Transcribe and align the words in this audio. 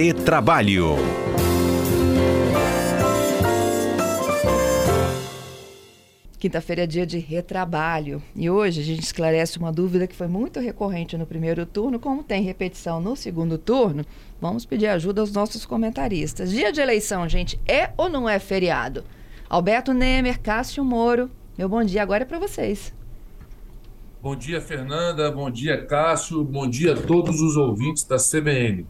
Retrabalho. 0.00 0.94
Quinta-feira 6.38 6.84
é 6.84 6.86
dia 6.86 7.04
de 7.04 7.18
retrabalho 7.18 8.22
e 8.36 8.48
hoje 8.48 8.80
a 8.80 8.84
gente 8.84 9.02
esclarece 9.02 9.58
uma 9.58 9.72
dúvida 9.72 10.06
que 10.06 10.14
foi 10.14 10.28
muito 10.28 10.60
recorrente 10.60 11.16
no 11.16 11.26
primeiro 11.26 11.66
turno, 11.66 11.98
como 11.98 12.22
tem 12.22 12.44
repetição 12.44 13.00
no 13.00 13.16
segundo 13.16 13.58
turno, 13.58 14.04
vamos 14.40 14.64
pedir 14.64 14.86
ajuda 14.86 15.20
aos 15.20 15.32
nossos 15.32 15.66
comentaristas. 15.66 16.52
Dia 16.52 16.70
de 16.70 16.80
eleição, 16.80 17.28
gente, 17.28 17.58
é 17.66 17.90
ou 17.96 18.08
não 18.08 18.28
é 18.28 18.38
feriado? 18.38 19.02
Alberto 19.50 19.92
Nemer, 19.92 20.38
Cássio 20.38 20.84
Moro, 20.84 21.28
meu 21.58 21.68
bom 21.68 21.82
dia 21.82 22.04
agora 22.04 22.22
é 22.22 22.24
para 22.24 22.38
vocês. 22.38 22.94
Bom 24.22 24.36
dia, 24.36 24.60
Fernanda, 24.60 25.28
bom 25.32 25.50
dia, 25.50 25.84
Cássio, 25.84 26.44
bom 26.44 26.70
dia 26.70 26.92
a 26.92 26.96
todos 26.96 27.40
os 27.40 27.56
ouvintes 27.56 28.04
da 28.04 28.16
CBN. 28.16 28.86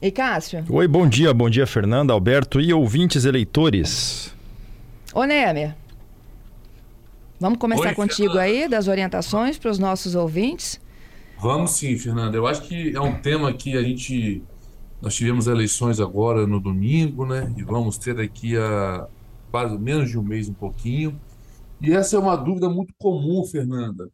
E 0.00 0.10
Cássio? 0.12 0.64
Oi, 0.70 0.86
bom 0.86 1.08
dia, 1.08 1.34
bom 1.34 1.50
dia, 1.50 1.66
Fernanda, 1.66 2.12
Alberto 2.12 2.60
e 2.60 2.72
ouvintes 2.72 3.24
eleitores. 3.24 4.32
Ô 5.12 5.24
Nemer, 5.24 5.74
Vamos 7.40 7.58
começar 7.58 7.88
Oi, 7.88 7.94
contigo 7.94 8.32
Fernanda. 8.32 8.42
aí, 8.42 8.68
das 8.68 8.88
orientações 8.88 9.58
para 9.58 9.70
os 9.70 9.78
nossos 9.78 10.14
ouvintes? 10.14 10.80
Vamos 11.40 11.72
sim, 11.72 11.96
Fernanda. 11.96 12.36
Eu 12.36 12.46
acho 12.46 12.62
que 12.62 12.94
é 12.94 13.00
um 13.00 13.20
tema 13.20 13.52
que 13.52 13.76
a 13.76 13.82
gente. 13.82 14.42
Nós 15.00 15.14
tivemos 15.14 15.46
eleições 15.46 16.00
agora 16.00 16.46
no 16.46 16.58
domingo, 16.58 17.24
né? 17.24 17.52
E 17.56 17.62
vamos 17.62 17.96
ter 17.96 18.14
daqui 18.14 18.56
a 18.56 19.06
quase 19.50 19.78
menos 19.78 20.10
de 20.10 20.18
um 20.18 20.22
mês, 20.22 20.48
um 20.48 20.54
pouquinho. 20.54 21.18
E 21.80 21.92
essa 21.92 22.16
é 22.16 22.18
uma 22.18 22.34
dúvida 22.34 22.68
muito 22.68 22.92
comum, 22.98 23.44
Fernanda, 23.44 24.08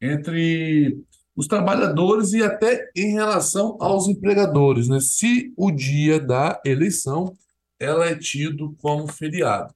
entre 0.00 1.00
os 1.38 1.46
trabalhadores 1.46 2.32
e 2.32 2.42
até 2.42 2.90
em 2.94 3.12
relação 3.12 3.78
aos 3.80 4.08
empregadores, 4.08 4.88
né? 4.88 4.98
Se 5.00 5.52
o 5.56 5.70
dia 5.70 6.20
da 6.20 6.60
eleição 6.66 7.34
ela 7.80 8.06
é 8.06 8.14
tido 8.14 8.76
como 8.82 9.06
feriado. 9.06 9.72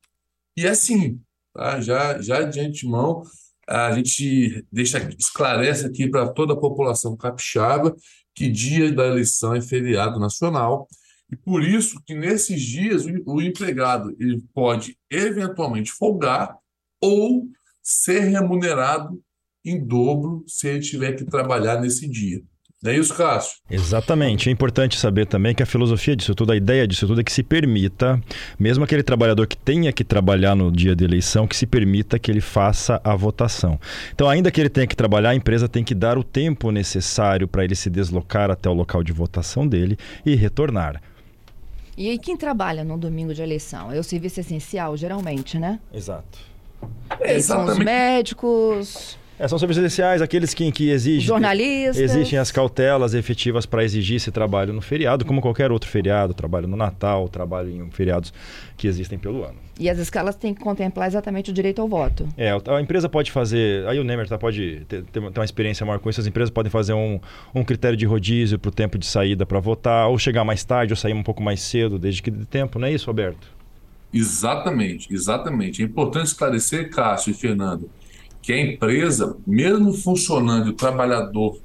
E 0.57 0.67
assim, 0.67 1.21
Tá? 1.53 1.81
Já, 1.81 2.21
já 2.21 2.43
de 2.43 2.61
antemão, 2.61 3.23
a 3.69 3.93
gente 3.93 4.65
deixa, 4.73 4.99
esclarece 5.19 5.87
aqui 5.87 6.09
para 6.09 6.29
toda 6.33 6.55
a 6.55 6.61
população 6.61 7.17
capixaba 7.17 7.95
que 8.35 8.49
dia 8.49 8.91
da 8.91 9.07
eleição 9.07 9.55
é 9.55 9.61
feriado 9.61 10.19
nacional. 10.19 10.89
E 11.31 11.37
por 11.37 11.63
isso 11.63 12.01
que 12.05 12.15
nesses 12.15 12.61
dias 12.63 13.05
o, 13.07 13.11
o 13.27 13.43
empregado 13.43 14.15
ele 14.19 14.43
pode 14.55 14.99
eventualmente 15.11 15.93
folgar 15.93 16.57
ou 17.01 17.47
ser 17.83 18.21
remunerado 18.21 19.23
em 19.65 19.85
dobro 19.85 20.45
se 20.47 20.69
ele 20.69 20.81
tiver 20.81 21.13
que 21.13 21.25
trabalhar 21.25 21.81
nesse 21.81 22.09
dia. 22.09 22.41
Não 22.83 22.91
é 22.91 22.97
isso, 22.97 23.15
Cássio? 23.15 23.59
Exatamente. 23.71 24.49
É 24.49 24.53
importante 24.53 24.99
saber 24.99 25.25
também 25.27 25.55
que 25.55 25.63
a 25.63 25.67
filosofia 25.67 26.17
disso 26.17 26.35
tudo, 26.35 26.51
a 26.51 26.57
ideia 26.57 26.85
disso 26.85 27.07
tudo 27.07 27.21
é 27.21 27.25
que 27.25 27.33
se 27.33 27.45
permita, 27.45 28.21
mesmo 28.59 28.83
aquele 28.83 29.05
trabalhador 29.05 29.47
que 29.47 29.57
tenha 29.57 29.93
que 29.93 30.03
trabalhar 30.03 30.57
no 30.57 30.69
dia 30.71 30.97
de 30.97 31.05
eleição, 31.05 31.47
que 31.47 31.55
se 31.55 31.65
permita 31.65 32.19
que 32.19 32.29
ele 32.29 32.41
faça 32.41 33.01
a 33.05 33.15
votação. 33.15 33.79
Então, 34.13 34.29
ainda 34.29 34.51
que 34.51 34.61
ele 34.61 34.69
tenha 34.69 34.87
que 34.89 34.97
trabalhar, 34.97 35.31
a 35.31 35.35
empresa 35.37 35.69
tem 35.69 35.85
que 35.85 35.95
dar 35.95 36.19
o 36.19 36.25
tempo 36.25 36.73
necessário 36.73 37.47
para 37.47 37.63
ele 37.63 37.77
se 37.77 37.89
deslocar 37.89 38.51
até 38.51 38.69
o 38.69 38.75
local 38.75 39.05
de 39.05 39.13
votação 39.13 39.65
dele 39.65 39.97
e 40.27 40.35
retornar. 40.35 41.01
E 41.97 42.11
aí, 42.11 42.19
quem 42.19 42.37
trabalha 42.37 42.83
no 42.83 42.99
domingo 42.99 43.33
de 43.33 43.43
eleição? 43.43 43.93
É 43.93 43.99
o 44.01 44.03
serviço 44.03 44.41
essencial, 44.41 44.97
geralmente, 44.97 45.57
né? 45.57 45.79
Exato. 45.95 46.41
É, 47.21 47.39
São 47.39 47.65
os 47.65 47.79
médicos, 47.79 49.17
é, 49.39 49.49
são 49.49 49.59
serviços 49.59 49.83
essenciais, 49.83 50.21
aqueles 50.21 50.53
que, 50.55 50.71
que 50.71 50.91
exigem. 50.91 51.21
Jornalistas. 51.21 51.99
Existem 51.99 52.39
as 52.39 52.51
cautelas 52.51 53.15
efetivas 53.15 53.67
para 53.67 53.83
exigir 53.83 54.17
esse 54.17 54.31
trabalho 54.31 54.73
no 54.73 54.81
feriado, 54.81 55.25
como 55.25 55.41
qualquer 55.41 55.73
outro 55.73 55.89
feriado, 55.89 56.35
trabalho 56.35 56.69
no 56.69 56.77
Natal, 56.77 57.29
trabalho 57.29 57.71
em 57.71 57.91
feriados 57.91 58.33
que 58.77 58.87
existem 58.87 59.19
pelo 59.19 59.45
ano. 59.45 59.57
E 59.81 59.89
as 59.89 59.99
escalas 59.99 60.37
têm 60.37 60.55
que 60.55 60.61
contemplar 60.61 61.09
exatamente 61.09 61.51
o 61.51 61.53
direito 61.53 61.81
ao 61.81 61.89
voto. 61.89 62.29
É, 62.37 62.51
a 62.51 62.81
empresa 62.81 63.09
pode 63.09 63.33
fazer. 63.33 63.87
Aí 63.89 63.99
o 63.99 64.05
Nemer 64.05 64.29
tá, 64.29 64.39
pode 64.39 64.85
ter, 64.87 65.03
ter, 65.05 65.19
uma 65.19 65.45
experiência 65.45 65.85
maior 65.85 65.99
com 65.99 66.11
isso. 66.11 66.21
As 66.21 66.27
empresas 66.27 66.51
podem 66.51 66.71
fazer 66.71 66.93
um, 66.93 67.19
um 67.55 67.65
critério 67.65 67.97
de 67.97 68.05
rodízio 68.05 68.59
para 68.59 68.69
o 68.69 68.73
tempo 68.73 68.99
de 68.99 69.07
saída 69.07 69.47
para 69.47 69.59
votar, 69.61 70.09
ou 70.09 70.19
chegar 70.19 70.45
mais 70.45 70.63
tarde, 70.63 70.93
ou 70.93 70.97
sair 70.97 71.15
um 71.15 71.23
pouco 71.23 71.43
mais 71.43 71.63
cedo, 71.63 71.99
desde 71.99 72.23
que 72.23 72.31
dê 72.31 72.45
tempo, 72.45 72.79
não 72.79 72.87
é 72.87 72.93
isso, 72.93 73.07
Roberto? 73.07 73.49
Exatamente, 74.13 75.13
exatamente. 75.13 75.83
É 75.83 75.87
importante 75.87 76.27
esclarecer, 76.27 76.91
Cássio 76.91 77.31
e 77.31 77.35
Fernando 77.35 77.89
que 78.43 78.53
a 78.53 78.61
empresa, 78.61 79.37
mesmo 79.47 79.95
funcionando 79.95 80.69
o 80.69 80.73
trabalhador 80.73 81.59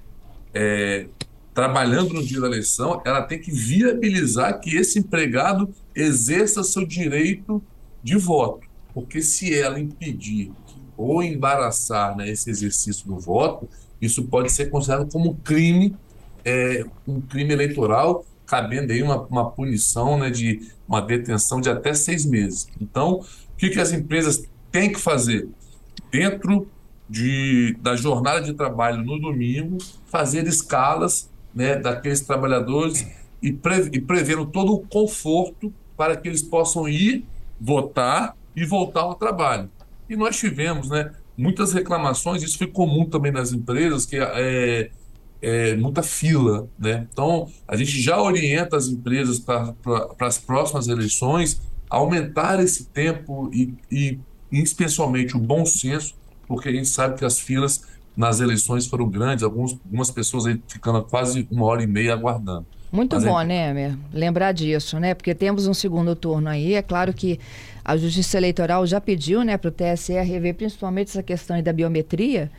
é, 0.54 1.08
trabalhando 1.54 2.14
no 2.14 2.24
dia 2.24 2.40
da 2.40 2.46
eleição, 2.46 3.02
ela 3.04 3.24
tem 3.24 3.40
que 3.40 3.52
viabilizar 3.52 4.60
que 4.60 4.78
esse 4.78 5.00
empregado 5.00 5.74
exerça 5.96 6.64
seu 6.64 6.86
direito 6.86 7.64
de 8.04 8.16
voto. 8.16 8.68
Porque 8.94 9.24
se 9.24 9.54
ela 9.54 9.80
impedir 9.80 10.52
ou 10.96 11.24
embaraçar 11.24 12.16
né, 12.16 12.30
esse 12.30 12.50
exercício 12.52 13.08
do 13.08 13.20
voto, 13.20 13.68
isso 14.00 14.24
pode 14.26 14.52
ser 14.52 14.70
considerado 14.70 15.12
como 15.12 15.36
crime, 15.44 15.96
é, 16.46 16.86
um 17.08 17.20
crime 17.20 17.54
eleitoral, 17.54 18.24
cabendo 18.46 18.94
aí 18.94 19.02
uma, 19.02 19.24
uma 19.24 19.50
punição 19.50 20.20
né, 20.20 20.30
de 20.30 20.62
uma 20.88 21.02
detenção 21.02 21.60
de 21.60 21.72
até 21.72 21.92
seis 21.96 22.24
meses. 22.24 22.68
Então, 22.80 23.14
o 23.14 23.26
que, 23.58 23.72
que 23.72 23.80
as 23.80 23.92
empresas 23.92 24.44
têm 24.72 24.92
que 24.92 25.00
fazer? 25.00 25.50
Dentro 26.12 26.68
de, 27.10 27.78
da 27.82 27.96
jornada 27.96 28.42
de 28.42 28.54
trabalho 28.54 29.04
no 29.04 29.20
domingo, 29.20 29.78
fazer 30.08 30.46
escalas 30.48 31.30
né, 31.54 31.76
daqueles 31.76 32.22
trabalhadores 32.22 33.08
e, 33.42 33.52
pre, 33.52 33.90
e 33.94 34.02
prevendo 34.02 34.46
todo 34.46 34.74
o 34.74 34.80
conforto 34.88 35.74
para 35.96 36.16
que 36.16 36.28
eles 36.28 36.42
possam 36.42 36.88
ir 36.88 37.26
votar 37.60 38.36
e 38.56 38.66
voltar 38.66 39.02
ao 39.02 39.16
trabalho. 39.16 39.70
E 40.10 40.16
nós 40.16 40.38
tivemos 40.38 40.90
né, 40.90 41.12
muitas 41.38 41.74
reclamações, 41.74 42.44
isso 42.44 42.58
foi 42.58 42.68
comum 42.68 43.06
também 43.06 43.32
nas 43.32 43.52
empresas, 43.52 44.06
que 44.06 44.18
é, 44.18 44.90
é 45.42 45.76
muita 45.76 46.04
fila. 46.04 46.68
Né? 46.78 47.08
Então, 47.12 47.50
a 47.68 47.76
gente 47.76 48.02
já 48.02 48.22
orienta 48.22 48.78
as 48.78 48.88
empresas 48.88 49.40
para 49.40 49.74
as 50.20 50.38
próximas 50.38 50.88
eleições 50.88 51.62
aumentar 51.90 52.62
esse 52.62 52.86
tempo 52.86 53.50
e, 53.54 53.74
e 53.92 54.20
especialmente 54.52 55.36
o 55.36 55.40
bom 55.40 55.66
senso, 55.66 56.16
porque 56.48 56.70
a 56.70 56.72
gente 56.72 56.88
sabe 56.88 57.18
que 57.18 57.26
as 57.26 57.40
filas 57.40 57.84
nas 58.16 58.40
eleições 58.40 58.88
foram 58.88 59.08
grandes, 59.08 59.44
alguns, 59.44 59.74
algumas 59.74 60.10
pessoas 60.10 60.46
aí 60.48 60.62
ficando 60.68 61.04
quase 61.04 61.48
uma 61.52 61.66
hora 61.66 61.84
e 61.84 61.88
meia 61.88 62.14
aguardando. 62.14 62.66
Muito 62.92 63.16
Mas 63.16 63.26
bom, 63.26 63.40
é... 63.40 63.46
né, 63.46 63.70
Emer? 63.70 63.98
Lembrar 64.14 64.54
disso, 64.54 65.00
né? 65.00 65.14
Porque 65.14 65.36
temos 65.36 65.68
um 65.68 65.74
segundo 65.74 66.16
turno 66.16 66.50
aí. 66.50 66.74
É 66.74 66.82
claro 66.82 67.14
que 67.14 67.40
a 67.84 67.96
Justiça 67.98 68.38
Eleitoral 68.38 68.86
já 68.88 69.00
pediu 69.00 69.44
né, 69.44 69.58
para 69.58 69.70
o 69.70 69.72
TSE 69.72 70.14
rever 70.14 70.56
principalmente 70.56 71.10
essa 71.10 71.24
questão 71.24 71.62
da 71.62 71.74
biometria 71.74 72.50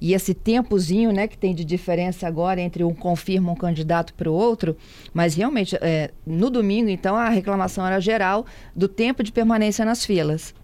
e 0.00 0.12
esse 0.12 0.34
tempozinho 0.34 1.12
né, 1.12 1.26
que 1.26 1.38
tem 1.38 1.54
de 1.54 1.64
diferença 1.64 2.26
agora 2.26 2.60
entre 2.60 2.84
um 2.84 2.94
confirma 2.94 3.52
um 3.52 3.54
candidato 3.54 4.12
para 4.14 4.30
o 4.30 4.34
outro, 4.34 4.76
mas 5.14 5.34
realmente, 5.34 5.76
é, 5.80 6.10
no 6.26 6.50
domingo, 6.50 6.90
então, 6.90 7.16
a 7.16 7.28
reclamação 7.28 7.86
era 7.86 8.00
geral 8.00 8.44
do 8.74 8.88
tempo 8.88 9.22
de 9.22 9.32
permanência 9.32 9.84
nas 9.84 10.04
filas. 10.04 10.54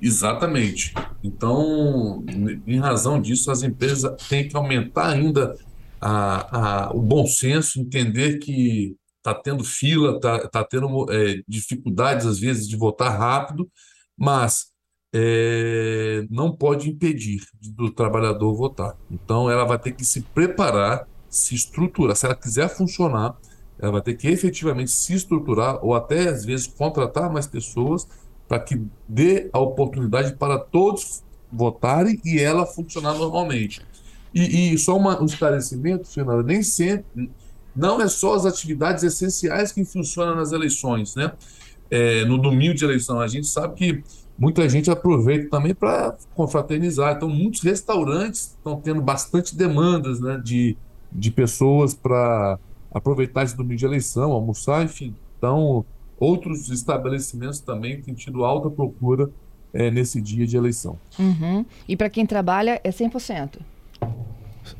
Exatamente. 0.00 0.94
Então, 1.22 2.24
em 2.66 2.78
razão 2.78 3.20
disso, 3.20 3.50
as 3.50 3.62
empresas 3.62 4.14
têm 4.28 4.48
que 4.48 4.56
aumentar 4.56 5.08
ainda 5.08 5.56
a, 6.00 6.86
a, 6.86 6.92
o 6.92 7.00
bom 7.02 7.26
senso, 7.26 7.80
entender 7.80 8.38
que 8.38 8.96
está 9.16 9.34
tendo 9.34 9.64
fila, 9.64 10.16
está 10.16 10.48
tá 10.48 10.64
tendo 10.64 11.10
é, 11.10 11.42
dificuldades, 11.46 12.26
às 12.26 12.38
vezes, 12.38 12.68
de 12.68 12.76
votar 12.76 13.18
rápido, 13.18 13.68
mas 14.16 14.66
é, 15.12 16.24
não 16.30 16.54
pode 16.54 16.88
impedir 16.88 17.40
do 17.60 17.90
trabalhador 17.90 18.54
votar. 18.54 18.96
Então, 19.10 19.50
ela 19.50 19.64
vai 19.64 19.78
ter 19.78 19.92
que 19.92 20.04
se 20.04 20.20
preparar, 20.20 21.08
se 21.28 21.54
estruturar. 21.54 22.14
Se 22.14 22.26
ela 22.26 22.36
quiser 22.36 22.68
funcionar, 22.68 23.36
ela 23.80 23.92
vai 23.92 24.02
ter 24.02 24.14
que 24.14 24.28
efetivamente 24.28 24.90
se 24.90 25.14
estruturar 25.14 25.84
ou 25.84 25.94
até, 25.94 26.28
às 26.28 26.44
vezes, 26.44 26.68
contratar 26.68 27.32
mais 27.32 27.46
pessoas 27.46 28.06
para 28.48 28.58
que 28.58 28.80
dê 29.06 29.50
a 29.52 29.58
oportunidade 29.58 30.34
para 30.34 30.58
todos 30.58 31.22
votarem 31.52 32.20
e 32.24 32.40
ela 32.40 32.64
funcionar 32.66 33.14
normalmente. 33.14 33.80
E, 34.34 34.72
e 34.72 34.78
só 34.78 34.96
uma, 34.96 35.20
um 35.20 35.26
esclarecimento, 35.26 36.08
Fernanda, 36.08 36.42
nem 36.42 36.62
sempre, 36.62 37.30
não 37.76 38.00
é 38.00 38.08
só 38.08 38.34
as 38.34 38.46
atividades 38.46 39.04
essenciais 39.04 39.70
que 39.70 39.84
funcionam 39.84 40.34
nas 40.34 40.52
eleições, 40.52 41.14
né? 41.14 41.32
É, 41.90 42.24
no 42.24 42.36
domingo 42.36 42.74
de 42.74 42.84
eleição, 42.84 43.20
a 43.20 43.26
gente 43.26 43.46
sabe 43.46 43.74
que 43.74 44.04
muita 44.38 44.68
gente 44.68 44.90
aproveita 44.90 45.48
também 45.48 45.74
para 45.74 46.16
confraternizar. 46.34 47.16
Então, 47.16 47.28
muitos 47.28 47.62
restaurantes 47.62 48.56
estão 48.56 48.80
tendo 48.80 49.00
bastante 49.00 49.56
demandas 49.56 50.20
né, 50.20 50.40
de, 50.42 50.76
de 51.10 51.30
pessoas 51.30 51.94
para 51.94 52.58
aproveitar 52.92 53.44
esse 53.44 53.56
domingo 53.56 53.76
de 53.76 53.86
eleição, 53.86 54.32
almoçar, 54.32 54.84
enfim. 54.84 55.14
Então, 55.38 55.84
outros 56.18 56.70
estabelecimentos 56.70 57.60
também 57.60 58.00
têm 58.00 58.14
tido 58.14 58.44
alta 58.44 58.70
procura 58.70 59.30
é, 59.72 59.90
nesse 59.90 60.20
dia 60.20 60.46
de 60.46 60.56
eleição. 60.56 60.98
Uhum. 61.18 61.64
E 61.88 61.96
para 61.96 62.08
quem 62.08 62.26
trabalha 62.26 62.80
é 62.82 62.90
100%? 62.90 63.58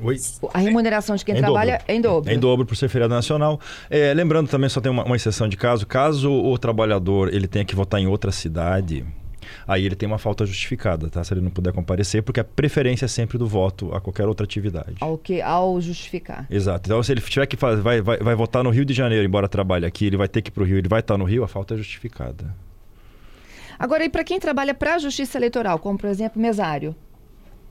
Oi? 0.01 0.17
A 0.53 0.59
remuneração 0.59 1.17
de 1.17 1.25
quem 1.25 1.37
em 1.37 1.39
trabalha 1.39 1.79
dobro. 1.79 1.85
é 1.89 1.95
em 1.95 2.01
dobro. 2.01 2.31
É 2.31 2.35
em 2.35 2.39
dobro 2.39 2.67
por 2.67 2.77
ser 2.77 2.89
feriado 2.89 3.15
nacional. 3.15 3.59
É, 3.89 4.13
lembrando 4.13 4.49
também, 4.49 4.69
só 4.69 4.81
tem 4.81 4.93
uma, 4.93 5.05
uma, 5.05 5.17
exceção 5.17 5.49
de 5.49 5.57
caso. 5.57 5.87
Caso 5.87 6.31
o 6.31 6.59
trabalhador 6.59 7.33
ele 7.33 7.47
tenha 7.47 7.65
que 7.65 7.75
votar 7.75 8.01
em 8.01 8.07
outra 8.07 8.31
cidade, 8.31 9.05
aí 9.67 9.85
ele 9.85 9.97
tem 9.97 10.07
uma 10.07 10.19
falta 10.19 10.45
justificada, 10.47 11.09
tá? 11.09 11.23
Se 11.23 11.35
ele 11.35 11.41
não 11.41 11.51
puder 11.51 11.73
comparecer, 11.73 12.23
porque 12.23 12.41
a 12.41 12.45
preferência 12.45 13.05
é 13.05 13.09
sempre 13.09 13.39
do 13.39 13.47
voto 13.47 13.95
a 13.95 14.01
qualquer 14.01 14.27
outra 14.27 14.45
atividade. 14.45 14.97
Ao 15.01 15.17
que? 15.19 15.41
Ao 15.41 15.81
justificar. 15.81 16.47
Exato. 16.51 16.89
Então, 16.89 17.03
se 17.03 17.13
ele 17.13 17.21
tiver 17.21 17.47
que 17.47 17.57
fazer, 17.57 17.83
vai, 17.83 18.01
vai, 18.01 18.19
vai 18.19 18.35
votar 18.35 18.65
no 18.65 18.71
Rio 18.71 18.85
de 18.85 18.95
Janeiro, 18.95 19.25
embora 19.25 19.49
trabalhe 19.49 19.87
aqui, 19.87 20.07
ele 20.07 20.17
vai 20.17 20.29
ter 20.29 20.43
que 20.43 20.51
ir 20.51 20.53
para 20.53 20.63
o 20.63 20.67
Rio, 20.67 20.79
ele 20.79 20.89
vai 20.89 21.01
estar 21.01 21.17
no 21.17 21.25
Rio, 21.25 21.45
a 21.45 21.49
falta 21.49 21.75
é 21.75 21.77
justificada. 21.77 22.55
Agora, 23.79 24.05
e 24.05 24.09
para 24.09 24.25
quem 24.25 24.41
trabalha 24.41 24.75
para 24.75 24.97
a 24.97 24.99
Justiça 24.99 25.39
Eleitoral, 25.39 25.79
como 25.79 25.97
por 25.97 26.09
exemplo 26.09 26.43
mesário? 26.43 26.97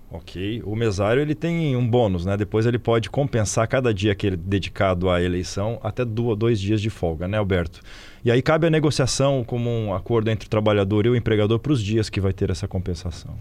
Ok. 0.09 0.61
O 0.65 0.75
mesário 0.75 1.21
ele 1.21 1.35
tem 1.35 1.75
um 1.75 1.85
bônus, 1.85 2.25
né? 2.25 2.37
Depois 2.37 2.65
ele 2.65 2.79
pode 2.79 3.09
compensar 3.09 3.67
cada 3.67 3.93
dia 3.93 4.15
que 4.15 4.25
ele 4.25 4.35
é 4.35 4.39
dedicado 4.39 5.09
à 5.09 5.21
eleição 5.21 5.79
até 5.83 6.05
dois 6.05 6.61
dias 6.61 6.81
de 6.81 6.89
folga, 6.89 7.27
né, 7.27 7.37
Alberto? 7.37 7.81
E 8.23 8.31
aí 8.31 8.41
cabe 8.41 8.67
a 8.67 8.69
negociação 8.69 9.43
como 9.43 9.69
um 9.69 9.93
acordo 9.93 10.29
entre 10.29 10.47
o 10.47 10.49
trabalhador 10.49 11.05
e 11.05 11.09
o 11.09 11.15
empregador 11.15 11.59
para 11.59 11.73
os 11.73 11.83
dias 11.83 12.09
que 12.09 12.21
vai 12.21 12.31
ter 12.31 12.49
essa 12.49 12.67
compensação. 12.67 13.35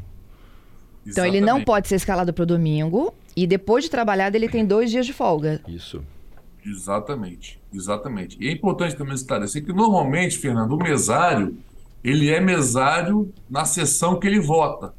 Então 1.02 1.24
Exatamente. 1.24 1.36
ele 1.36 1.46
não 1.46 1.62
pode 1.62 1.86
ser 1.86 1.94
escalado 1.94 2.32
para 2.32 2.42
o 2.42 2.46
domingo 2.46 3.14
e 3.36 3.46
depois 3.46 3.84
de 3.84 3.90
trabalhado 3.90 4.36
ele 4.36 4.48
tem 4.48 4.66
dois 4.66 4.90
dias 4.90 5.06
de 5.06 5.12
folga. 5.12 5.60
Isso. 5.68 6.02
Exatamente, 6.64 7.60
exatamente. 7.72 8.36
E 8.40 8.48
é 8.48 8.52
importante 8.52 8.96
também 8.96 9.14
esclarecer 9.14 9.64
que 9.64 9.72
normalmente, 9.72 10.36
Fernando, 10.36 10.72
o 10.72 10.78
mesário 10.78 11.56
ele 12.02 12.28
é 12.28 12.40
mesário 12.40 13.32
na 13.48 13.64
sessão 13.64 14.18
que 14.18 14.26
ele 14.26 14.40
vota. 14.40 14.92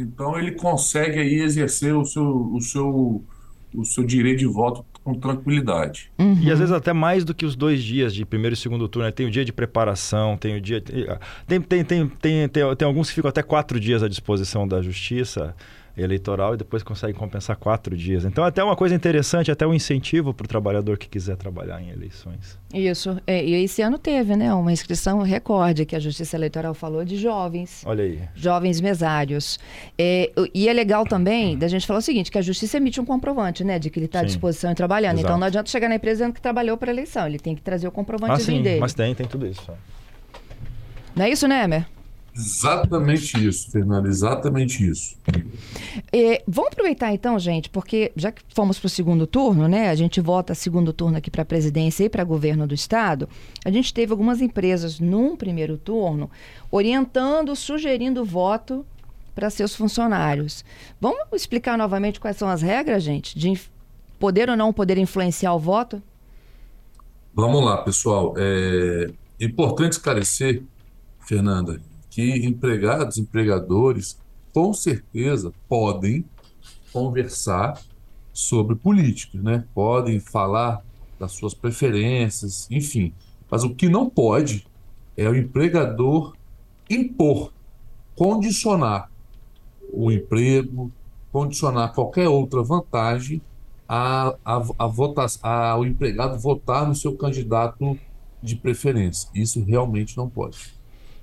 Então 0.00 0.38
ele 0.38 0.52
consegue 0.52 1.18
aí 1.18 1.40
exercer 1.40 1.94
o 1.94 2.04
seu, 2.04 2.24
o 2.24 2.60
seu, 2.60 3.24
o 3.74 3.84
seu 3.84 4.04
direito 4.04 4.38
de 4.38 4.46
voto 4.46 4.84
com 5.02 5.14
tranquilidade. 5.14 6.10
Uhum. 6.18 6.38
E 6.40 6.50
às 6.50 6.58
vezes 6.58 6.72
até 6.72 6.92
mais 6.92 7.24
do 7.24 7.34
que 7.34 7.44
os 7.44 7.56
dois 7.56 7.82
dias 7.82 8.14
de 8.14 8.24
primeiro 8.24 8.54
e 8.54 8.56
segundo 8.56 8.88
turno. 8.88 9.06
Né? 9.06 9.12
Tem 9.12 9.26
o 9.26 9.30
dia 9.30 9.44
de 9.44 9.52
preparação, 9.52 10.36
tem 10.36 10.56
o 10.56 10.60
dia. 10.60 10.80
Tem, 10.80 11.60
tem, 11.60 11.84
tem, 11.84 12.08
tem, 12.08 12.48
tem, 12.48 12.76
tem 12.76 12.86
alguns 12.86 13.08
que 13.08 13.14
ficam 13.14 13.28
até 13.28 13.42
quatro 13.42 13.80
dias 13.80 14.02
à 14.02 14.08
disposição 14.08 14.68
da 14.68 14.80
justiça 14.80 15.54
eleitoral 16.02 16.54
e 16.54 16.56
depois 16.56 16.82
consegue 16.82 17.12
compensar 17.12 17.56
quatro 17.56 17.96
dias. 17.96 18.24
Então, 18.24 18.44
até 18.44 18.62
uma 18.62 18.76
coisa 18.76 18.94
interessante, 18.94 19.50
até 19.50 19.66
um 19.66 19.74
incentivo 19.74 20.32
para 20.32 20.44
o 20.44 20.48
trabalhador 20.48 20.96
que 20.96 21.08
quiser 21.08 21.36
trabalhar 21.36 21.82
em 21.82 21.90
eleições. 21.90 22.58
Isso. 22.72 23.20
É, 23.26 23.44
e 23.44 23.54
esse 23.64 23.82
ano 23.82 23.98
teve, 23.98 24.36
né, 24.36 24.52
uma 24.54 24.72
inscrição 24.72 25.22
recorde 25.22 25.84
que 25.84 25.96
a 25.96 25.98
Justiça 25.98 26.36
Eleitoral 26.36 26.74
falou 26.74 27.04
de 27.04 27.16
jovens. 27.16 27.82
Olha 27.84 28.04
aí. 28.04 28.20
Jovens 28.34 28.80
mesários. 28.80 29.58
É, 29.98 30.30
e 30.54 30.68
é 30.68 30.72
legal 30.72 31.04
também 31.04 31.56
da 31.56 31.68
gente 31.68 31.86
falar 31.86 31.98
o 31.98 32.02
seguinte, 32.02 32.30
que 32.30 32.38
a 32.38 32.42
Justiça 32.42 32.76
emite 32.76 33.00
um 33.00 33.04
comprovante, 33.04 33.64
né, 33.64 33.78
de 33.78 33.90
que 33.90 33.98
ele 33.98 34.06
está 34.06 34.20
à 34.20 34.24
disposição 34.24 34.70
e 34.72 34.74
trabalhando. 34.74 35.14
Exato. 35.14 35.26
Então, 35.26 35.38
não 35.38 35.46
adianta 35.46 35.70
chegar 35.70 35.88
na 35.88 35.96
empresa 35.96 36.18
dizendo 36.18 36.34
que 36.34 36.40
trabalhou 36.40 36.76
para 36.76 36.90
a 36.90 36.94
eleição. 36.94 37.26
Ele 37.26 37.38
tem 37.38 37.54
que 37.54 37.62
trazer 37.62 37.88
o 37.88 37.92
comprovante 37.92 38.32
ah, 38.32 38.38
sim, 38.40 38.62
dele. 38.62 38.80
mas 38.80 38.94
tem, 38.94 39.14
tem 39.14 39.26
tudo 39.26 39.46
isso. 39.46 39.72
Não 41.14 41.24
é 41.24 41.30
isso, 41.30 41.48
né, 41.48 41.64
Emer? 41.64 41.86
Exatamente 42.38 43.44
isso, 43.44 43.70
Fernando, 43.72 44.06
exatamente 44.06 44.88
isso. 44.88 45.16
É, 46.10 46.42
vamos 46.48 46.72
aproveitar 46.72 47.12
então, 47.12 47.38
gente, 47.38 47.68
porque 47.68 48.12
já 48.16 48.32
que 48.32 48.42
fomos 48.54 48.78
para 48.78 48.86
o 48.86 48.90
segundo 48.90 49.26
turno, 49.26 49.68
né? 49.68 49.90
A 49.90 49.94
gente 49.94 50.20
vota 50.20 50.54
segundo 50.54 50.92
turno 50.92 51.18
aqui 51.18 51.30
para 51.30 51.42
a 51.42 51.44
presidência 51.44 52.04
e 52.04 52.08
para 52.08 52.24
governo 52.24 52.66
do 52.66 52.74
estado. 52.74 53.28
A 53.64 53.70
gente 53.70 53.92
teve 53.92 54.12
algumas 54.12 54.40
empresas 54.40 54.98
num 54.98 55.36
primeiro 55.36 55.76
turno 55.76 56.30
orientando, 56.70 57.54
sugerindo 57.54 58.24
voto 58.24 58.86
para 59.34 59.50
seus 59.50 59.76
funcionários. 59.76 60.64
Vamos 61.00 61.26
explicar 61.34 61.76
novamente 61.76 62.18
quais 62.18 62.36
são 62.36 62.48
as 62.48 62.62
regras, 62.62 63.02
gente, 63.02 63.38
de 63.38 63.60
poder 64.18 64.48
ou 64.48 64.56
não 64.56 64.72
poder 64.72 64.98
influenciar 64.98 65.54
o 65.54 65.58
voto? 65.58 66.02
Vamos 67.34 67.64
lá, 67.64 67.76
pessoal. 67.78 68.34
É 68.36 69.10
importante 69.40 69.92
esclarecer, 69.92 70.62
Fernanda, 71.20 71.80
que 72.10 72.46
empregados, 72.46 73.18
empregadores, 73.18 74.18
com 74.58 74.74
certeza 74.74 75.52
podem 75.68 76.24
conversar 76.92 77.80
sobre 78.32 78.74
política, 78.74 79.40
né? 79.40 79.64
Podem 79.72 80.18
falar 80.18 80.84
das 81.16 81.30
suas 81.30 81.54
preferências, 81.54 82.66
enfim. 82.68 83.14
Mas 83.48 83.62
o 83.62 83.72
que 83.72 83.88
não 83.88 84.10
pode 84.10 84.66
é 85.16 85.28
o 85.28 85.36
empregador 85.36 86.36
impor, 86.90 87.52
condicionar 88.16 89.08
o 89.92 90.10
emprego, 90.10 90.90
condicionar 91.30 91.94
qualquer 91.94 92.28
outra 92.28 92.60
vantagem 92.60 93.40
a, 93.88 94.34
a, 94.44 94.56
a 94.76 94.86
votar, 94.88 95.28
ao 95.40 95.86
empregado 95.86 96.36
votar 96.36 96.84
no 96.84 96.96
seu 96.96 97.16
candidato 97.16 97.96
de 98.42 98.56
preferência. 98.56 99.30
Isso 99.32 99.62
realmente 99.62 100.16
não 100.16 100.28
pode. 100.28 100.77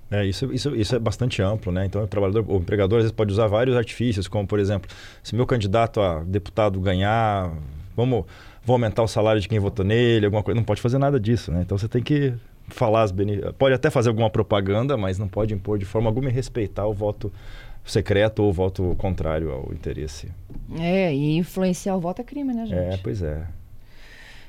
É, 0.09 0.23
isso, 0.23 0.53
isso, 0.53 0.75
isso 0.75 0.95
é 0.95 0.99
bastante 0.99 1.41
amplo, 1.41 1.71
né? 1.71 1.85
Então, 1.85 2.03
o 2.03 2.07
trabalhador, 2.07 2.45
o 2.47 2.57
empregador 2.57 2.99
às 2.99 3.03
vezes 3.05 3.11
pode 3.11 3.31
usar 3.31 3.47
vários 3.47 3.75
artifícios, 3.75 4.27
como, 4.27 4.47
por 4.47 4.59
exemplo, 4.59 4.89
se 5.23 5.35
meu 5.35 5.45
candidato 5.45 5.99
a 5.99 6.23
deputado 6.23 6.79
ganhar, 6.79 7.51
vamos, 7.95 8.25
vou 8.63 8.75
aumentar 8.75 9.01
o 9.01 9.07
salário 9.07 9.41
de 9.41 9.47
quem 9.47 9.59
votou 9.59 9.83
nele, 9.83 10.25
alguma 10.25 10.43
coisa. 10.43 10.55
Não 10.55 10.65
pode 10.65 10.81
fazer 10.81 10.99
nada 10.99 11.19
disso, 11.19 11.51
né? 11.51 11.61
Então, 11.63 11.77
você 11.77 11.87
tem 11.87 12.03
que 12.03 12.33
falar 12.67 13.03
as 13.03 13.11
benefícios. 13.11 13.53
Pode 13.57 13.73
até 13.73 13.89
fazer 13.89 14.09
alguma 14.09 14.29
propaganda, 14.29 14.95
mas 14.95 15.17
não 15.17 15.27
pode 15.27 15.53
impor 15.53 15.77
de 15.77 15.85
forma 15.85 16.09
alguma 16.09 16.29
e 16.29 16.33
respeitar 16.33 16.85
o 16.85 16.93
voto 16.93 17.31
secreto 17.83 18.43
ou 18.43 18.49
o 18.49 18.53
voto 18.53 18.95
contrário 18.97 19.51
ao 19.51 19.71
interesse. 19.73 20.31
É, 20.79 21.13
e 21.13 21.37
influenciar 21.37 21.95
o 21.95 21.99
voto 21.99 22.21
é 22.21 22.23
crime, 22.23 22.53
né, 22.53 22.65
gente? 22.65 22.77
É, 22.77 22.97
pois 22.97 23.21
é. 23.21 23.45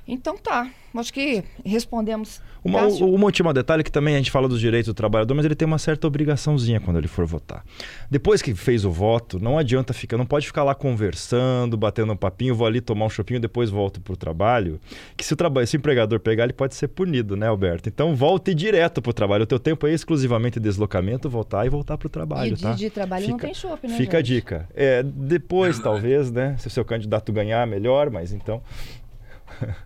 Então 0.08 0.36
tá, 0.36 0.70
acho 0.94 1.12
que 1.12 1.42
respondemos. 1.64 2.40
Uma, 2.64 2.86
um 2.86 3.24
último 3.24 3.52
detalhe 3.52 3.82
que 3.82 3.90
também 3.90 4.14
a 4.14 4.18
gente 4.18 4.30
fala 4.30 4.48
dos 4.48 4.60
direitos 4.60 4.92
do 4.92 4.94
trabalhador, 4.94 5.34
mas 5.34 5.44
ele 5.44 5.54
tem 5.54 5.66
uma 5.66 5.78
certa 5.78 6.06
obrigaçãozinha 6.06 6.80
quando 6.80 6.96
ele 6.96 7.08
for 7.08 7.26
votar. 7.26 7.64
Depois 8.10 8.40
que 8.40 8.54
fez 8.54 8.84
o 8.84 8.90
voto, 8.90 9.38
não 9.40 9.58
adianta 9.58 9.92
ficar, 9.92 10.16
não 10.16 10.26
pode 10.26 10.46
ficar 10.46 10.64
lá 10.64 10.74
conversando, 10.74 11.76
batendo 11.76 12.12
um 12.12 12.16
papinho, 12.16 12.54
vou 12.54 12.66
ali 12.66 12.80
tomar 12.80 13.06
um 13.06 13.10
chopinho, 13.10 13.40
depois 13.40 13.70
volto 13.70 14.00
pro 14.00 14.16
trabalho. 14.16 14.80
Que 15.16 15.24
se 15.24 15.32
o, 15.32 15.36
trabalho, 15.36 15.66
se 15.66 15.76
o 15.76 15.78
empregador 15.78 16.20
pegar, 16.20 16.44
ele 16.44 16.52
pode 16.52 16.74
ser 16.74 16.88
punido, 16.88 17.36
né, 17.36 17.48
Alberto? 17.48 17.88
Então 17.88 18.14
volte 18.14 18.54
direto 18.54 19.02
pro 19.02 19.12
trabalho. 19.12 19.44
O 19.44 19.46
teu 19.46 19.58
tempo 19.58 19.86
é 19.86 19.92
exclusivamente 19.92 20.58
deslocamento, 20.60 21.28
voltar 21.28 21.66
e 21.66 21.68
voltar 21.68 21.98
pro 21.98 22.08
trabalho, 22.08 22.50
e 22.50 22.54
o 22.54 22.58
tá? 22.58 22.72
de 22.72 22.90
trabalho 22.90 23.26
fica, 23.26 23.32
não 23.32 23.38
tem 23.38 23.54
chopp, 23.54 23.86
né? 23.86 23.96
Fica 23.96 24.18
gente? 24.18 24.32
a 24.32 24.36
dica. 24.36 24.68
É, 24.74 25.02
depois, 25.02 25.78
talvez, 25.78 26.30
né? 26.30 26.56
Se 26.58 26.68
o 26.68 26.70
seu 26.70 26.84
candidato 26.84 27.32
ganhar, 27.32 27.66
melhor, 27.66 28.10
mas 28.10 28.32
então 28.32 28.62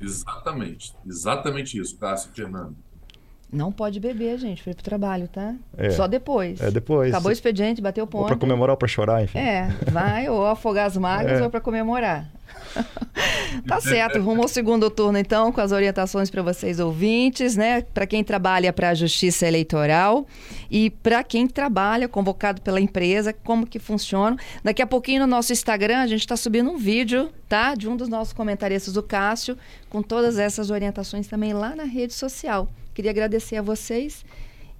exatamente, 0.00 0.94
exatamente 1.06 1.78
isso, 1.78 1.98
Cássio 1.98 2.30
e 2.32 2.36
Fernando. 2.36 2.76
Não 3.52 3.72
pode 3.72 3.98
beber, 3.98 4.38
gente, 4.38 4.60
ir 4.60 4.74
pro 4.74 4.84
trabalho, 4.84 5.26
tá? 5.26 5.56
É. 5.76 5.90
Só 5.90 6.06
depois. 6.06 6.60
É 6.60 6.70
depois. 6.70 7.12
Acabou 7.12 7.30
o 7.30 7.32
expediente, 7.32 7.82
bateu 7.82 8.04
o 8.04 8.06
ponto. 8.06 8.22
Ou 8.22 8.28
para 8.28 8.36
comemorar 8.36 8.74
ou 8.74 8.76
para 8.76 8.86
chorar, 8.86 9.24
enfim. 9.24 9.38
É, 9.38 9.66
vai 9.90 10.28
ou 10.28 10.46
afogar 10.46 10.86
as 10.86 10.96
mágoas 10.96 11.40
é. 11.40 11.42
ou 11.42 11.50
para 11.50 11.60
comemorar. 11.60 12.30
tá 13.66 13.80
certo, 13.80 14.20
rumo 14.20 14.42
ao 14.42 14.48
segundo 14.48 14.90
turno 14.90 15.18
então, 15.18 15.52
com 15.52 15.60
as 15.60 15.72
orientações 15.72 16.30
para 16.30 16.42
vocês 16.42 16.80
ouvintes, 16.80 17.56
né? 17.56 17.82
Para 17.82 18.06
quem 18.06 18.22
trabalha 18.22 18.72
para 18.72 18.90
a 18.90 18.94
Justiça 18.94 19.46
Eleitoral 19.46 20.26
e 20.70 20.90
para 20.90 21.22
quem 21.22 21.46
trabalha 21.46 22.08
convocado 22.08 22.60
pela 22.62 22.80
empresa, 22.80 23.32
como 23.32 23.66
que 23.66 23.78
funciona. 23.78 24.36
Daqui 24.62 24.82
a 24.82 24.86
pouquinho 24.86 25.20
no 25.20 25.26
nosso 25.26 25.52
Instagram 25.52 25.98
a 25.98 26.06
gente 26.06 26.20
está 26.20 26.36
subindo 26.36 26.70
um 26.70 26.76
vídeo, 26.76 27.30
tá? 27.48 27.74
De 27.74 27.88
um 27.88 27.96
dos 27.96 28.08
nossos 28.08 28.32
comentaristas, 28.32 28.96
o 28.96 29.02
Cássio, 29.02 29.56
com 29.88 30.02
todas 30.02 30.38
essas 30.38 30.70
orientações 30.70 31.26
também 31.26 31.52
lá 31.52 31.74
na 31.74 31.84
rede 31.84 32.14
social. 32.14 32.68
Queria 32.94 33.10
agradecer 33.10 33.56
a 33.56 33.62
vocês 33.62 34.24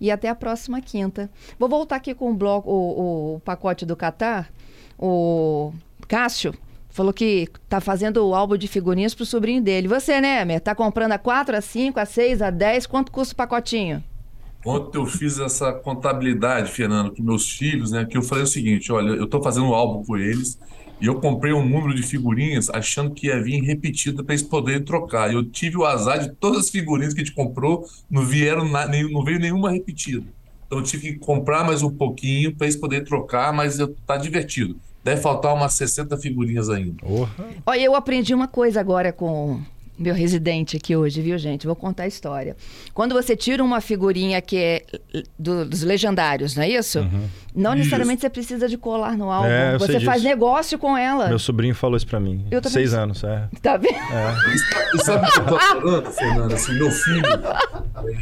e 0.01 0.11
até 0.11 0.29
a 0.29 0.35
próxima 0.35 0.81
quinta. 0.81 1.31
Vou 1.59 1.69
voltar 1.69 1.97
aqui 1.97 2.15
com 2.15 2.31
o 2.31 2.35
bloco, 2.35 2.71
o, 2.71 3.35
o 3.37 3.41
pacote 3.41 3.85
do 3.85 3.95
Catar. 3.95 4.51
O 4.99 5.73
Cássio 6.09 6.55
falou 7.01 7.15
que 7.15 7.49
tá 7.67 7.81
fazendo 7.81 8.19
o 8.27 8.35
álbum 8.35 8.59
de 8.59 8.69
figurinhas 8.69 9.15
pro 9.15 9.25
sobrinho 9.25 9.63
dele. 9.63 9.89
Você, 9.89 10.21
né, 10.21 10.43
Emer? 10.43 10.61
Tá 10.61 10.75
comprando 10.75 11.13
a 11.13 11.19
4, 11.19 11.57
a 11.57 11.61
5, 11.61 11.99
a 11.99 12.05
6, 12.05 12.43
a 12.43 12.51
10. 12.51 12.87
Quanto 12.87 13.11
custa 13.11 13.33
o 13.33 13.37
pacotinho? 13.37 14.05
Ontem 14.67 14.99
eu 14.99 15.07
fiz 15.07 15.39
essa 15.39 15.73
contabilidade, 15.73 16.71
Fernando, 16.71 17.17
com 17.17 17.23
meus 17.23 17.51
filhos, 17.51 17.91
né? 17.91 18.05
Que 18.05 18.19
eu 18.19 18.23
falei 18.23 18.45
o 18.45 18.47
seguinte: 18.47 18.93
olha, 18.93 19.13
eu 19.13 19.25
estou 19.25 19.43
fazendo 19.43 19.67
um 19.69 19.75
álbum 19.75 20.05
com 20.05 20.19
eles 20.19 20.59
e 21.01 21.07
eu 21.07 21.15
comprei 21.15 21.55
um 21.55 21.67
número 21.67 21.95
de 21.95 22.03
figurinhas 22.03 22.69
achando 22.69 23.15
que 23.15 23.29
ia 23.29 23.43
vir 23.43 23.63
repetida 23.63 24.23
para 24.23 24.35
eles 24.35 24.47
poderem 24.47 24.83
trocar. 24.83 25.33
Eu 25.33 25.43
tive 25.43 25.79
o 25.79 25.87
azar 25.87 26.19
de 26.19 26.31
todas 26.33 26.67
as 26.67 26.71
figurinhas 26.71 27.15
que 27.15 27.23
a 27.23 27.25
gente 27.25 27.35
comprou, 27.35 27.87
não 28.11 28.27
vieram 28.27 28.69
na, 28.69 28.87
nem, 28.87 29.11
não 29.11 29.25
veio 29.25 29.41
nenhuma 29.41 29.71
repetida. 29.71 30.27
Então 30.67 30.79
eu 30.79 30.85
tive 30.85 31.15
que 31.15 31.19
comprar 31.19 31.65
mais 31.65 31.83
um 31.83 31.91
pouquinho 31.91 32.55
para 32.55 32.67
eles 32.67 32.77
poderem 32.77 33.07
trocar, 33.07 33.55
mas 33.55 33.79
tá 34.07 34.19
divertido. 34.19 34.79
Deve 35.03 35.21
faltar 35.21 35.55
umas 35.55 35.75
60 35.75 36.17
figurinhas 36.19 36.69
ainda. 36.69 36.97
Olha, 37.65 37.81
eu 37.81 37.95
aprendi 37.95 38.35
uma 38.35 38.47
coisa 38.47 38.81
agora 38.81 39.13
com 39.13 39.61
meu 40.01 40.15
residente 40.15 40.79
aqui 40.79 40.97
hoje, 40.97 41.21
viu, 41.21 41.37
gente? 41.37 41.67
Vou 41.67 41.77
contar 41.77 42.05
a 42.05 42.07
história. 42.07 42.57
Quando 42.95 43.13
você 43.13 43.37
tira 43.37 43.63
uma 43.63 43.83
figurinha 43.83 44.41
que 44.41 44.57
é 44.57 44.83
do, 45.39 45.67
dos 45.67 45.83
legendários, 45.83 46.57
não 46.57 46.63
é 46.63 46.71
isso? 46.71 47.01
Uhum. 47.01 47.29
Não 47.55 47.71
isso. 47.73 47.79
necessariamente 47.79 48.23
você 48.23 48.31
precisa 48.31 48.67
de 48.67 48.79
colar 48.79 49.17
no 49.19 49.31
álbum. 49.31 49.49
É, 49.49 49.77
você 49.77 50.01
faz 50.01 50.23
negócio 50.23 50.79
com 50.79 50.97
ela. 50.97 51.29
Meu 51.29 51.39
sobrinho 51.39 51.75
falou 51.75 51.99
isso 51.99 52.07
pra 52.07 52.19
mim. 52.19 52.47
Eu 52.51 52.63
também. 52.63 52.73
Seis 52.73 52.95
anos, 52.95 53.23
é. 53.23 53.47
Tá 53.61 53.77
vendo? 53.77 53.95
É. 53.95 54.95
E 54.95 55.05
sabe 55.05 55.27
o 55.27 55.31
que 55.31 55.39
eu 55.39 55.47
tô 55.47 55.59
falando, 55.59 56.11
Fernanda? 56.11 56.55
Assim, 56.55 56.73
meu 56.75 56.91
filho, 56.91 57.23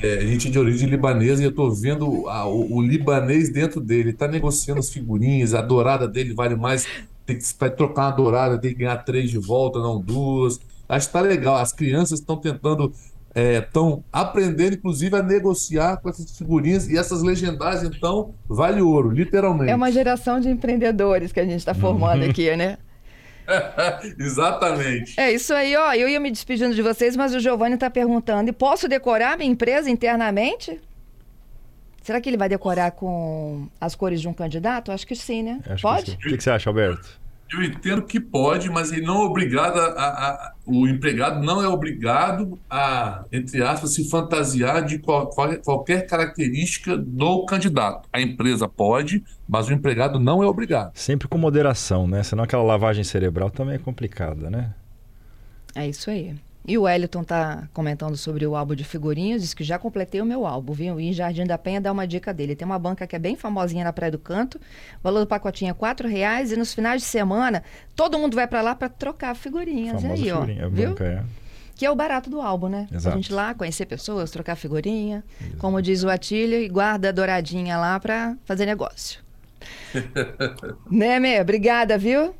é, 0.02 0.18
a 0.18 0.26
gente 0.26 0.48
é 0.48 0.50
de 0.50 0.58
origem 0.58 0.88
libanesa 0.88 1.40
e 1.42 1.44
eu 1.44 1.52
tô 1.52 1.70
vendo 1.70 2.28
a, 2.28 2.44
o, 2.46 2.76
o, 2.76 2.82
libanês 2.82 3.52
dentro 3.52 3.80
dele. 3.80 4.08
Ele 4.08 4.12
tá 4.14 4.26
negociando 4.26 4.80
as 4.80 4.90
figurinhas, 4.90 5.54
a 5.54 5.62
dourada 5.62 6.08
dele 6.08 6.34
vale 6.34 6.56
mais. 6.56 6.86
Tem 7.24 7.36
que 7.36 7.44
vai 7.60 7.70
trocar 7.70 8.06
uma 8.06 8.10
dourada, 8.10 8.58
tem 8.58 8.72
que 8.72 8.78
ganhar 8.78 8.96
três 8.98 9.30
de 9.30 9.38
volta, 9.38 9.78
não 9.78 10.00
duas. 10.00 10.58
Acho 10.88 11.06
que 11.06 11.16
está 11.16 11.20
legal. 11.20 11.56
As 11.56 11.72
crianças 11.72 12.20
estão 12.20 12.36
tentando, 12.36 12.92
estão 13.34 14.04
é, 14.12 14.18
aprendendo, 14.20 14.74
inclusive, 14.74 15.14
a 15.16 15.22
negociar 15.22 15.98
com 15.98 16.08
essas 16.08 16.36
figurinhas 16.36 16.88
e 16.88 16.96
essas 16.96 17.22
legendárias, 17.22 17.82
então, 17.82 18.34
vale 18.48 18.80
ouro, 18.80 19.10
literalmente. 19.10 19.70
É 19.70 19.76
uma 19.76 19.92
geração 19.92 20.40
de 20.40 20.48
empreendedores 20.48 21.32
que 21.32 21.40
a 21.40 21.44
gente 21.44 21.58
está 21.58 21.74
formando 21.74 22.24
aqui, 22.24 22.54
né? 22.56 22.78
Exatamente. 24.18 25.18
É 25.18 25.32
isso 25.32 25.54
aí, 25.54 25.74
ó. 25.76 25.92
Eu 25.94 26.08
ia 26.08 26.20
me 26.20 26.30
despedindo 26.30 26.74
de 26.74 26.82
vocês, 26.82 27.16
mas 27.16 27.34
o 27.34 27.40
Giovanni 27.40 27.74
está 27.74 27.90
perguntando: 27.90 28.50
e 28.50 28.52
posso 28.52 28.88
decorar 28.88 29.36
minha 29.36 29.50
empresa 29.50 29.90
internamente? 29.90 30.80
Será 32.02 32.20
que 32.20 32.28
ele 32.28 32.36
vai 32.38 32.48
decorar 32.48 32.92
com 32.92 33.68
as 33.80 33.94
cores 33.94 34.20
de 34.20 34.28
um 34.28 34.32
candidato? 34.32 34.90
Acho 34.90 35.06
que 35.06 35.14
sim, 35.14 35.42
né? 35.42 35.60
Acho 35.68 35.82
Pode? 35.82 36.16
Que 36.16 36.28
o 36.28 36.36
que 36.36 36.42
você 36.42 36.50
acha, 36.50 36.70
Alberto? 36.70 37.20
Eu 37.50 37.62
entendo 37.62 38.02
que 38.02 38.20
pode, 38.20 38.68
mas 38.68 38.92
ele 38.92 39.06
não 39.06 39.22
é 39.22 39.26
obrigado 39.26 39.78
a, 39.78 39.86
a, 39.86 40.30
a, 40.30 40.52
o 40.66 40.86
empregado 40.86 41.42
não 41.42 41.62
é 41.62 41.68
obrigado 41.68 42.58
a, 42.68 43.24
entre 43.32 43.62
aspas, 43.62 43.94
se 43.94 44.08
fantasiar 44.10 44.84
de 44.84 44.98
qual, 44.98 45.28
qual, 45.28 45.56
qualquer 45.58 46.06
característica 46.06 46.96
do 46.96 47.46
candidato. 47.46 48.06
A 48.12 48.20
empresa 48.20 48.68
pode, 48.68 49.24
mas 49.48 49.68
o 49.68 49.72
empregado 49.72 50.20
não 50.20 50.42
é 50.42 50.46
obrigado. 50.46 50.92
Sempre 50.94 51.26
com 51.26 51.38
moderação, 51.38 52.06
né? 52.06 52.22
Senão 52.22 52.44
aquela 52.44 52.62
lavagem 52.62 53.02
cerebral 53.02 53.50
também 53.50 53.76
é 53.76 53.78
complicada, 53.78 54.50
né? 54.50 54.74
É 55.74 55.88
isso 55.88 56.10
aí. 56.10 56.34
E 56.68 56.76
o 56.76 56.82
Wellington 56.82 57.24
tá 57.24 57.66
comentando 57.72 58.14
sobre 58.14 58.46
o 58.46 58.54
álbum 58.54 58.74
de 58.74 58.84
figurinhas, 58.84 59.40
diz 59.40 59.54
que 59.54 59.64
já 59.64 59.78
completei 59.78 60.20
o 60.20 60.24
meu 60.26 60.46
álbum, 60.46 60.74
viu? 60.74 61.00
E 61.00 61.08
em 61.08 61.12
Jardim 61.14 61.46
da 61.46 61.56
Penha 61.56 61.80
dá 61.80 61.90
uma 61.90 62.06
dica 62.06 62.32
dele. 62.34 62.54
Tem 62.54 62.66
uma 62.66 62.78
banca 62.78 63.06
que 63.06 63.16
é 63.16 63.18
bem 63.18 63.34
famosinha 63.36 63.84
na 63.84 63.92
Praia 63.92 64.12
do 64.12 64.18
Canto, 64.18 64.58
o 64.58 64.60
valor 65.02 65.20
do 65.20 65.26
pacotinho 65.26 65.70
é 65.70 65.72
quatro 65.72 66.06
reais 66.06 66.52
e 66.52 66.56
nos 66.58 66.74
finais 66.74 67.00
de 67.00 67.08
semana 67.08 67.64
todo 67.96 68.18
mundo 68.18 68.34
vai 68.34 68.46
para 68.46 68.60
lá 68.60 68.74
para 68.74 68.90
trocar 68.90 69.34
figurinhas. 69.34 70.02
Famosa 70.02 70.12
aí, 70.12 70.30
figurinha, 70.30 70.66
ó, 70.66 70.68
viu? 70.68 70.88
Banca, 70.90 71.04
é. 71.04 71.22
Que 71.74 71.86
é 71.86 71.90
o 71.90 71.96
barato 71.96 72.28
do 72.28 72.38
álbum, 72.38 72.68
né? 72.68 72.86
Exato. 72.92 73.14
A 73.14 73.18
gente 73.18 73.32
lá 73.32 73.54
conhecer 73.54 73.86
pessoas, 73.86 74.30
trocar 74.30 74.54
figurinha, 74.54 75.24
Exato. 75.40 75.56
como 75.56 75.80
diz 75.80 76.02
o 76.02 76.10
Atílio, 76.10 76.60
e 76.60 76.68
guarda 76.68 77.08
a 77.08 77.12
douradinha 77.12 77.78
lá 77.78 77.98
para 77.98 78.36
fazer 78.44 78.66
negócio. 78.66 79.20
né, 80.90 81.18
Mê? 81.18 81.40
Obrigada, 81.40 81.96
viu? 81.96 82.34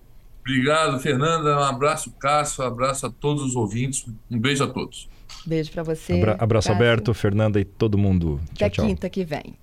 Obrigado, 0.48 0.98
Fernanda. 1.00 1.58
Um 1.58 1.62
abraço, 1.62 2.10
Cássio. 2.12 2.64
Um 2.64 2.66
abraço 2.66 3.04
a 3.06 3.10
todos 3.10 3.42
os 3.42 3.54
ouvintes. 3.54 4.06
Um 4.30 4.38
beijo 4.38 4.64
a 4.64 4.66
todos. 4.66 5.06
Beijo 5.44 5.70
para 5.70 5.82
você. 5.82 6.14
Abra 6.14 6.36
abraço 6.40 6.68
Cássio. 6.68 6.82
aberto, 6.82 7.12
Fernanda 7.12 7.60
e 7.60 7.64
todo 7.66 7.98
mundo. 7.98 8.40
Tchau, 8.54 8.66
Até 8.66 8.70
tchau. 8.70 8.86
quinta 8.86 9.10
que 9.10 9.24
vem. 9.24 9.58